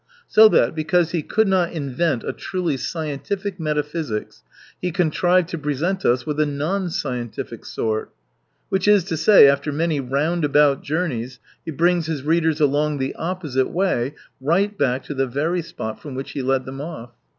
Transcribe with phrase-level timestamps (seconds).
[0.27, 4.41] So that, because he could not invent a truly scientific metaphysics,
[4.81, 8.11] he contrived to present us with a non scientific sort.
[8.69, 13.13] Which is to say, after many round about journeys he brings his readers along the
[13.13, 17.11] opposite way right back to the very spot from which he led them off.